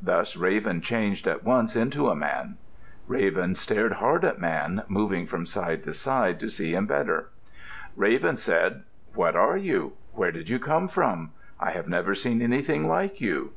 Thus 0.00 0.36
Raven 0.38 0.80
changed 0.80 1.26
at 1.28 1.44
once 1.44 1.76
into 1.76 2.08
a 2.08 2.16
man. 2.16 2.56
Raven 3.06 3.54
stared 3.54 3.92
hard 3.92 4.24
at 4.24 4.40
Man, 4.40 4.82
moving 4.88 5.26
from 5.26 5.44
side 5.44 5.82
to 5.84 5.92
side 5.92 6.40
to 6.40 6.48
see 6.48 6.72
him 6.74 6.86
better. 6.86 7.28
Raven 7.94 8.38
said, 8.38 8.84
"What 9.12 9.36
are 9.36 9.58
you? 9.58 9.92
Where 10.14 10.32
did 10.32 10.48
you 10.48 10.58
come 10.58 10.88
from? 10.88 11.32
I 11.60 11.72
have 11.72 11.88
never 11.88 12.14
seen 12.14 12.40
anything 12.40 12.88
like 12.88 13.20
you." 13.20 13.52